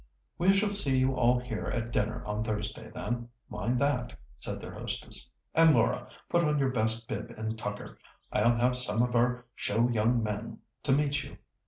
"We 0.39 0.51
shall 0.53 0.71
see 0.71 0.97
you 0.97 1.13
all 1.13 1.37
here 1.39 1.67
at 1.67 1.91
dinner 1.91 2.25
on 2.25 2.43
Thursday, 2.43 2.89
then, 2.89 3.29
mind 3.51 3.77
that!" 3.81 4.17
said 4.39 4.59
their 4.59 4.73
hostess. 4.73 5.31
"And, 5.53 5.75
Laura, 5.75 6.09
put 6.27 6.43
on 6.43 6.57
your 6.57 6.71
best 6.71 7.07
bib 7.07 7.29
and 7.37 7.55
tucker. 7.55 7.99
I'll 8.33 8.55
have 8.57 8.79
some 8.79 9.03
of 9.03 9.15
our 9.15 9.45
show 9.53 9.89
young 9.89 10.23
men 10.23 10.57
to 10.81 10.91
meet 10.93 11.21
you." 11.23 11.37